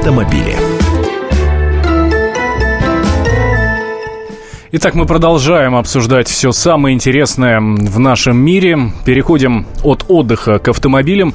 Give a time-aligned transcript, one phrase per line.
[0.00, 0.56] автомобиле.
[4.72, 8.78] Итак, мы продолжаем обсуждать все самое интересное в нашем мире.
[9.04, 11.34] Переходим от отдыха к автомобилям.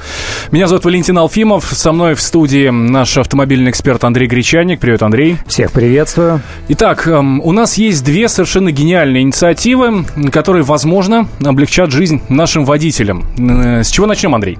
[0.49, 1.65] Меня зовут Валентин Алфимов.
[1.65, 4.79] Со мной в студии наш автомобильный эксперт Андрей Гречаник.
[4.79, 5.37] Привет, Андрей.
[5.45, 6.41] Всех приветствую.
[6.69, 13.25] Итак, эм, у нас есть две совершенно гениальные инициативы, которые, возможно, облегчат жизнь нашим водителям.
[13.37, 14.57] Э, с чего начнем, Андрей?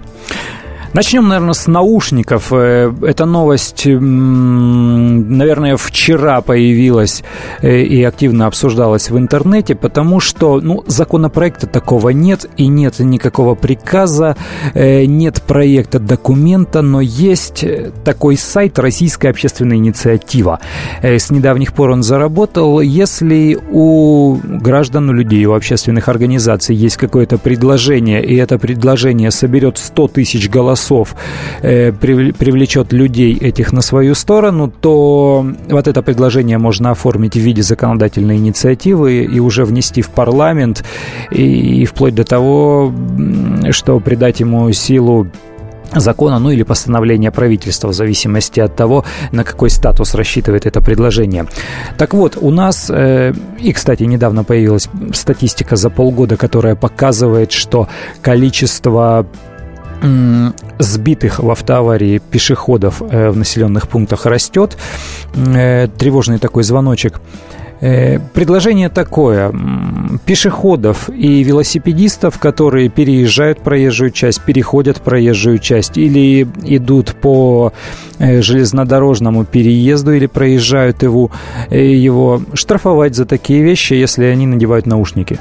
[0.96, 2.54] Начнем, наверное, с наушников.
[2.54, 7.21] Э, эта новость, наверное, вчера появилась
[7.62, 13.55] э, и активно обсуждалась в интернете, потому что ну, законопроекта такого нет, и нет никакого
[13.55, 14.38] приказа,
[14.73, 17.66] э, нет проекта документа, но есть
[18.05, 20.62] такой сайт «Российская общественная инициатива».
[21.02, 22.80] С недавних пор он заработал.
[22.80, 29.77] Если у граждан, у людей, у общественных организаций есть какое-то предложение, и это предложение соберет
[29.77, 31.16] 100 тысяч голосов, голосов
[31.62, 37.62] э, привлечет людей этих на свою сторону, то вот это предложение можно оформить в виде
[37.62, 40.84] законодательной инициативы и уже внести в парламент,
[41.32, 42.93] и, и вплоть до того,
[43.71, 45.27] что придать ему силу
[45.95, 51.45] закона, ну или постановления правительства, в зависимости от того, на какой статус рассчитывает это предложение.
[51.98, 57.88] Так вот, у нас, э, и, кстати, недавно появилась статистика за полгода, которая показывает, что
[58.21, 59.26] количество
[60.79, 64.78] сбитых в автоаварии пешеходов э, в населенных пунктах растет.
[65.35, 67.22] Э, тревожный такой звоночек.
[67.81, 69.53] Э, предложение такое.
[70.25, 77.73] Пешеходов и велосипедистов, которые переезжают проезжую часть, переходят проезжую часть или идут по
[78.19, 81.31] железнодорожному переезду или проезжают его,
[81.69, 85.39] его штрафовать за такие вещи, если они надевают наушники.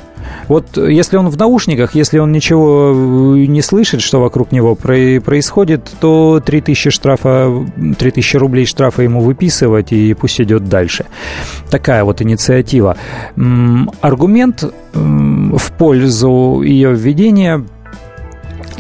[0.49, 5.91] Вот если он в наушниках, если он ничего э, не слышит, что вокруг него происходит,
[6.01, 7.51] то 3000 штрафа,
[7.99, 11.07] 3000 рублей штрафа ему выписывать и пусть идет дальше.
[11.71, 12.97] Такая вот инициатива.
[14.01, 17.65] Аргумент в пользу ее введения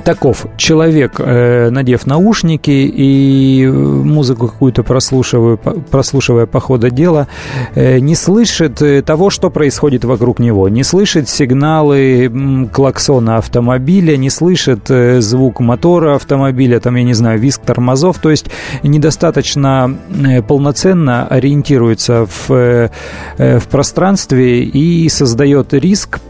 [0.04, 0.46] таков.
[0.56, 7.26] Человек, э, надев наушники и музыку какую-то прослушивая, прослушивая по ходу дела,
[7.74, 14.30] э, не слышит э, того, что происходит вокруг него, не слышит сигналы клаксона автомобиля, не
[14.30, 18.46] слышит э, звук мотора автомобиля, там, я не знаю, виск тормозов, то есть
[18.82, 22.90] недостаточно э, полноценно ориентируется в, э,
[23.38, 26.20] в пространстве и создает риск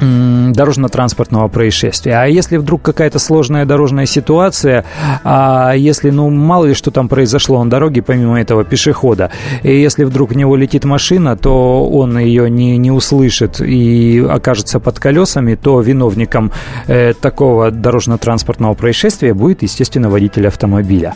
[0.00, 2.18] дорожно-транспортного происшествия.
[2.18, 4.84] А если вдруг какая-то сложная дорожная ситуация,
[5.24, 9.30] а если, ну, мало ли что там произошло на дороге, помимо этого пешехода,
[9.62, 14.80] и если вдруг в него летит машина, то он ее не, не услышит и окажется
[14.80, 16.52] под колесами, то виновником
[16.86, 21.14] э, такого дорожно-транспортного происшествия будет, естественно, водитель автомобиля.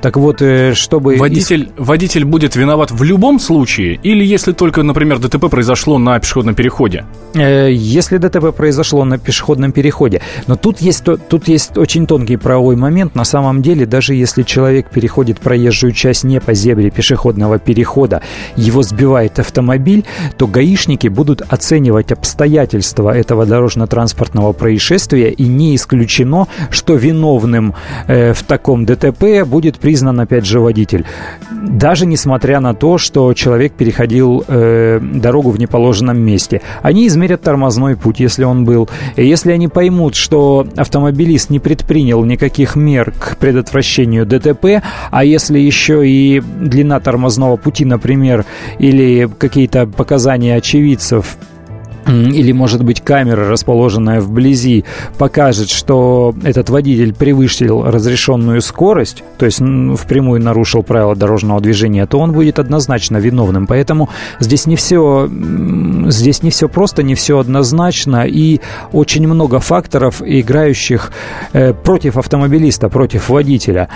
[0.00, 1.16] Так вот, э, чтобы...
[1.16, 4.00] Водитель, водитель будет виноват в любом случае?
[4.02, 7.04] Или если только, например, ДТП произошло на пешеходном переходе?
[7.34, 10.22] Э, если ДТП произошло на пешеходном переходе.
[10.46, 13.14] Но тут есть, тут есть очень тонкий правовой момент.
[13.14, 18.22] На самом деле, даже если человек переходит проезжую часть не по зебре пешеходного перехода,
[18.56, 20.04] его сбивает автомобиль,
[20.38, 27.74] то гаишники будут оценивать обстоятельства этого дорожно-транспортного происшествия, и не исключено, что виновным
[28.06, 31.04] э, в таком ДТП будет признан, опять же, водитель.
[31.62, 36.60] Даже несмотря на то, что человек переходил э, дорогу в неположенном месте.
[36.82, 38.88] Они измерят тормозной путь если он был.
[39.16, 45.58] И если они поймут, что автомобилист не предпринял никаких мер к предотвращению ДТП, а если
[45.58, 48.44] еще и длина тормозного пути, например,
[48.78, 51.36] или какие-то показания очевидцев
[52.06, 54.84] или, может быть, камера, расположенная вблизи,
[55.18, 62.18] покажет, что этот водитель превысил разрешенную скорость, то есть впрямую нарушил правила дорожного движения, то
[62.18, 63.66] он будет однозначно виновным.
[63.66, 64.08] Поэтому
[64.40, 65.28] здесь не все,
[66.08, 68.60] здесь не все просто, не все однозначно, и
[68.92, 71.12] очень много факторов, играющих
[71.52, 73.88] э, против автомобилиста, против водителя.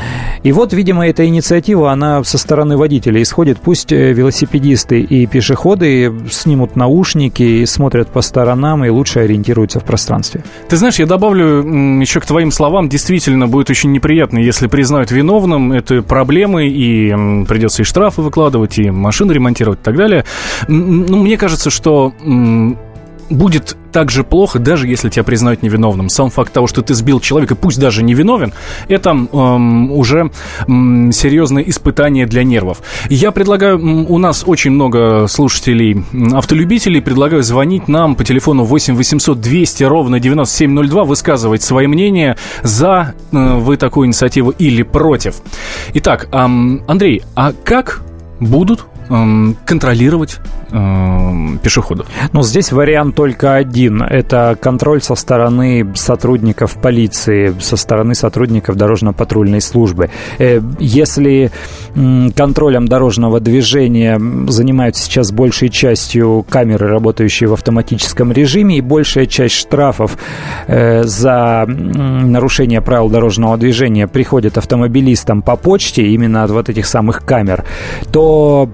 [0.43, 3.58] И вот, видимо, эта инициатива, она со стороны водителя исходит.
[3.58, 9.81] Пусть э, велосипедисты и пешеходы снимут наушники и смотрят смотрят по сторонам и лучше ориентируются
[9.81, 10.43] в пространстве.
[10.69, 11.62] Ты знаешь, я добавлю
[12.00, 17.10] еще к твоим словам, действительно будет очень неприятно, если признают виновным, это проблемы, и
[17.46, 20.25] придется и штрафы выкладывать, и машины ремонтировать и так далее.
[20.69, 22.12] Ну, мне кажется, что
[23.31, 26.08] будет так же плохо, даже если тебя признают невиновным.
[26.08, 28.52] Сам факт того, что ты сбил человека, пусть даже невиновен,
[28.88, 30.31] это эм, уже
[30.69, 32.82] эм, серьезное испытание для нервов.
[33.08, 39.40] Я предлагаю, у нас очень много слушателей, автолюбителей, предлагаю звонить нам по телефону 8 800
[39.40, 45.37] 200 ровно 9702, высказывать свои мнения за э, вы такую инициативу или против.
[45.94, 48.02] Итак, эм, Андрей, а как
[48.40, 48.87] будут
[49.64, 50.38] контролировать
[50.71, 52.07] э, пешеходов.
[52.33, 54.03] Ну, здесь вариант только один.
[54.03, 60.11] Это контроль со стороны сотрудников полиции, со стороны сотрудников дорожно-патрульной службы.
[60.39, 61.51] Э, если
[62.35, 69.55] контролем дорожного движения занимаются сейчас большей частью камеры, работающие в автоматическом режиме, и большая часть
[69.55, 70.17] штрафов
[70.67, 77.25] э, за нарушение правил дорожного движения приходит автомобилистам по почте, именно от вот этих самых
[77.25, 77.65] камер,
[78.13, 78.69] то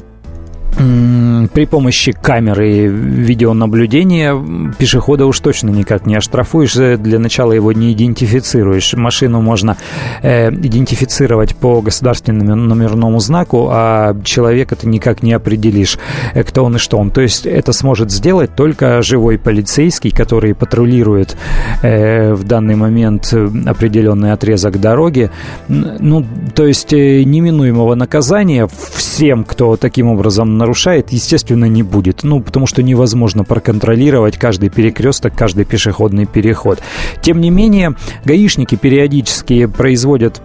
[0.76, 4.34] при помощи камеры видеонаблюдения
[4.78, 6.74] пешехода уж точно никак не оштрафуешь.
[6.74, 8.94] Для начала его не идентифицируешь.
[8.94, 9.76] Машину можно
[10.22, 15.98] э, идентифицировать по государственному номерному знаку, а человека ты никак не определишь,
[16.34, 17.10] э, кто он и что он.
[17.10, 21.36] То есть это сможет сделать только живой полицейский, который патрулирует
[21.82, 23.32] э, в данный момент
[23.66, 25.30] определенный отрезок дороги.
[25.68, 26.24] Ну,
[26.54, 32.22] то есть э, неминуемого наказания всем, кто таким образом нарушает, естественно, не будет.
[32.22, 36.80] Ну, потому что невозможно проконтролировать каждый перекресток, каждый пешеходный переход.
[37.20, 40.40] Тем не менее, гаишники периодически производят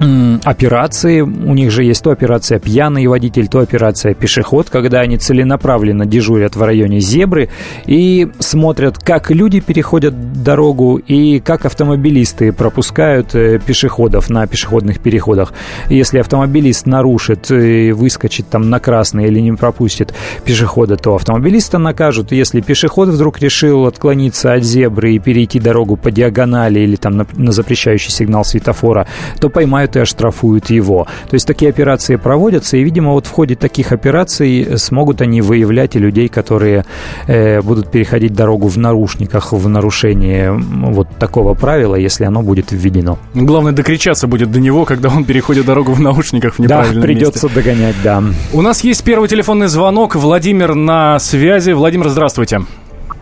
[0.00, 1.20] операции.
[1.20, 6.56] У них же есть то операция пьяный водитель, то операция пешеход, когда они целенаправленно дежурят
[6.56, 7.50] в районе зебры
[7.86, 15.52] и смотрят, как люди переходят дорогу и как автомобилисты пропускают э, пешеходов на пешеходных переходах.
[15.88, 20.14] Если автомобилист нарушит и выскочит там на красный или не пропустит
[20.44, 22.32] пешехода, то автомобилиста накажут.
[22.32, 27.26] Если пешеход вдруг решил отклониться от зебры и перейти дорогу по диагонали или там на,
[27.34, 29.06] на запрещающий сигнал светофора,
[29.40, 31.06] то поймают и оштрафуют его.
[31.28, 35.96] То есть такие операции проводятся, и, видимо, вот в ходе таких операций смогут они выявлять
[35.96, 36.84] и людей, которые
[37.26, 40.48] э, будут переходить дорогу в нарушниках в нарушении
[40.92, 43.18] вот такого правила, если оно будет введено.
[43.34, 47.46] Главное, докричаться будет до него, когда он переходит дорогу в наушниках в неправильном Да, придется
[47.46, 47.60] месте.
[47.60, 48.22] догонять, да.
[48.52, 50.14] У нас есть первый телефонный звонок.
[50.16, 51.72] Владимир на связи.
[51.72, 52.60] Владимир, здравствуйте.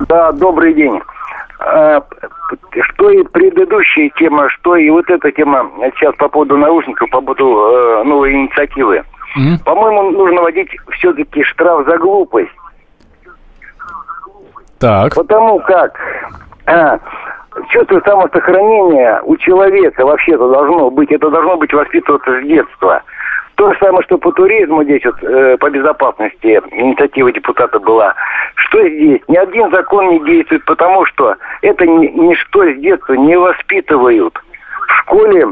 [0.09, 0.99] Да, добрый день.
[1.61, 2.01] А,
[2.83, 7.45] что и предыдущая тема, что и вот эта тема сейчас по поводу наушников, по поводу
[7.45, 9.03] э, новой инициативы.
[9.37, 9.65] Mm-hmm.
[9.65, 12.51] По-моему, нужно вводить все-таки штраф за глупость.
[14.79, 15.15] Так.
[15.15, 15.99] Потому как
[16.67, 16.99] а,
[17.71, 23.03] чувство самосохранения у человека вообще-то должно быть, это должно быть воспитываться с детства.
[23.59, 28.15] То же самое, что по туризму здесь вот, э, по безопасности инициатива депутата была.
[28.55, 29.21] Что здесь?
[29.27, 34.33] Ни один закон не действует, потому что это ни, ничто с детства не воспитывают.
[34.87, 35.49] В школе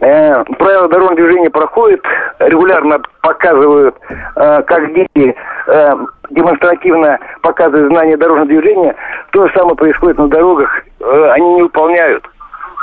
[0.00, 2.00] э, правила дорожного движения проходят,
[2.38, 3.96] регулярно показывают,
[4.36, 5.36] э, как дети
[5.66, 5.96] э,
[6.30, 8.96] демонстративно показывают знания дорожного движения.
[9.32, 10.70] То же самое происходит на дорогах,
[11.00, 12.24] э, они не выполняют.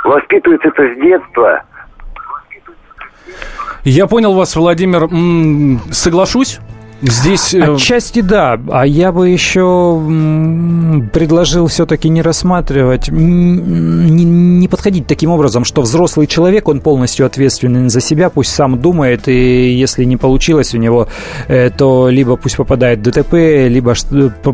[0.04, 1.64] Воспитывается это с детства.
[3.84, 5.08] Я понял вас, Владимир.
[5.92, 6.58] Соглашусь.
[7.00, 7.54] Здесь...
[7.54, 10.00] Э, Отчасти да, а я бы еще
[11.12, 17.88] предложил все-таки не рассматривать, не, не подходить таким образом, что взрослый человек, он полностью ответственен
[17.88, 21.06] за себя, пусть сам думает, и если не получилось у него,
[21.46, 23.32] э, то либо пусть попадает в ДТП,
[23.68, 23.94] либо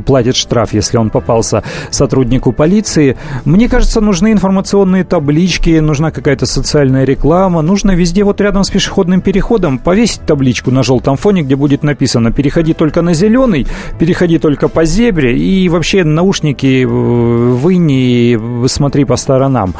[0.05, 3.17] платит штраф, если он попался сотруднику полиции.
[3.47, 9.23] Мне кажется, нужны информационные таблички, нужна какая-то социальная реклама, нужно везде вот рядом с пешеходным
[9.23, 13.67] переходом повесить табличку на желтом фоне, где будет написано переходи только на зеленый,
[13.99, 19.75] переходи только по зебре, и вообще наушники э, вынь и смотри по сторонам.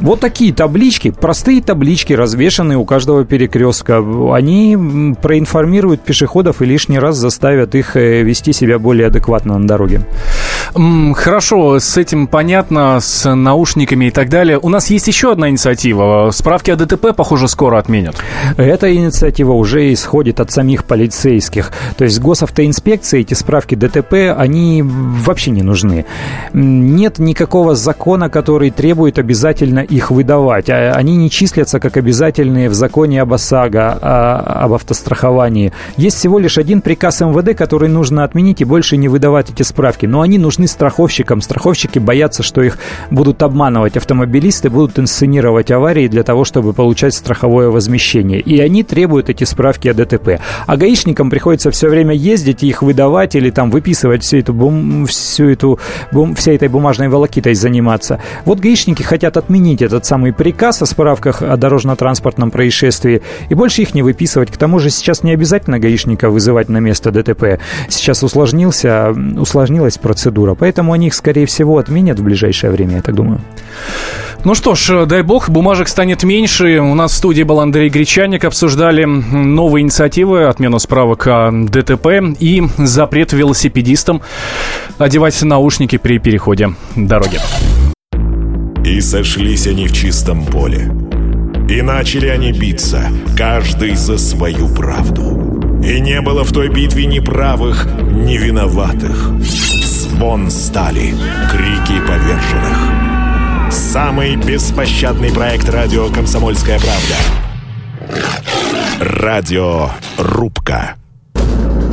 [0.00, 3.98] Вот такие таблички, простые таблички, развешанные у каждого перекрестка,
[4.32, 10.02] они проинформируют пешеходов и лишний раз заставят их э, вести себя более адекватно на дороге.
[10.74, 14.58] Хорошо, с этим понятно, с наушниками и так далее.
[14.60, 16.30] У нас есть еще одна инициатива.
[16.32, 18.16] Справки о ДТП, похоже, скоро отменят.
[18.56, 21.72] Эта инициатива уже исходит от самих полицейских.
[21.96, 26.04] То есть госавтоинспекции эти справки ДТП, они вообще не нужны.
[26.52, 30.68] Нет никакого закона, который требует обязательно их выдавать.
[30.70, 35.72] А они не числятся как обязательные в законе об ОСАГО, а, об автостраховании.
[35.96, 40.06] Есть всего лишь один приказ МВД, который нужно отменить и больше не выдавать эти справки.
[40.06, 41.40] Но они нужны нужны страховщикам.
[41.40, 42.78] Страховщики боятся, что их
[43.10, 48.40] будут обманывать автомобилисты, будут инсценировать аварии для того, чтобы получать страховое возмещение.
[48.40, 50.40] И они требуют эти справки о ДТП.
[50.66, 55.06] А гаишникам приходится все время ездить и их выдавать или там выписывать всю эту, бум,
[55.06, 55.78] всю эту
[56.12, 58.20] бум, всей этой бумажной волокитой заниматься.
[58.44, 63.94] Вот гаишники хотят отменить этот самый приказ о справках о дорожно-транспортном происшествии и больше их
[63.94, 64.50] не выписывать.
[64.50, 67.60] К тому же сейчас не обязательно гаишника вызывать на место ДТП.
[67.88, 73.14] Сейчас усложнился, усложнилась процедура, поэтому они их, скорее всего, отменят в ближайшее время, я так
[73.14, 73.40] думаю.
[74.44, 76.78] Ну что ж, дай бог, бумажек станет меньше.
[76.78, 78.44] У нас в студии был Андрей Гречаник.
[78.44, 82.06] Обсуждали новые инициативы, отмену справок о ДТП
[82.38, 84.22] и запрет велосипедистам
[84.96, 87.38] одевать наушники при переходе дороги.
[88.84, 90.90] И сошлись они в чистом поле.
[91.68, 95.47] И начали они биться, каждый за свою правду.
[95.88, 99.30] И не было в той битве ни правых, ни виноватых.
[99.40, 101.14] Звон стали,
[101.50, 103.72] крики поверженных.
[103.72, 107.16] Самый беспощадный проект радио «Комсомольская правда».
[109.00, 110.96] Радио «Рубка».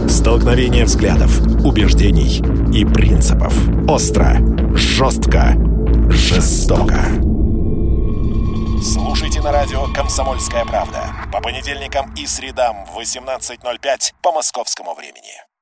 [0.09, 2.43] Столкновение взглядов, убеждений
[2.77, 3.53] и принципов.
[3.87, 4.39] Остро,
[4.75, 5.55] жестко,
[6.09, 6.99] жестоко.
[8.83, 15.54] Слушайте на радио «Комсомольская правда» по понедельникам и средам в 18.05 по московскому времени.